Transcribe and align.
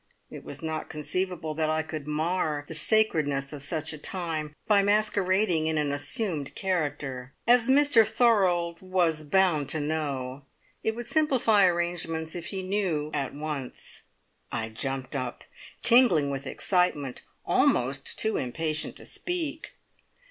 It 0.31 0.43
was 0.43 0.63
not 0.63 0.89
conceivable 0.89 1.53
that 1.53 1.69
I 1.69 1.83
could 1.83 2.07
mar 2.07 2.65
the 2.67 2.73
sacredness 2.73 3.53
of 3.53 3.61
such 3.61 3.93
a 3.93 3.99
time 3.99 4.55
by 4.65 4.81
masquerading 4.81 5.67
in 5.67 5.77
an 5.77 5.91
assumed 5.91 6.55
character. 6.55 7.33
As 7.45 7.67
Mr 7.67 8.03
Thorold 8.09 8.81
was 8.81 9.21
bound 9.23 9.69
to 9.69 9.79
know, 9.79 10.43
it 10.81 10.95
would 10.95 11.05
simplify 11.05 11.67
arrangements 11.67 12.33
if 12.33 12.47
he 12.47 12.63
knew 12.63 13.11
at 13.13 13.35
once! 13.35 14.01
I 14.51 14.69
jumped 14.69 15.15
up; 15.15 15.43
tingling 15.83 16.31
with 16.31 16.47
excitement, 16.47 17.21
almost 17.45 18.17
too 18.17 18.37
impatient 18.37 18.95
to 18.95 19.05
speak. 19.05 19.73